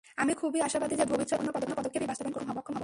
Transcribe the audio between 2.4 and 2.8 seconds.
সক্ষম হব।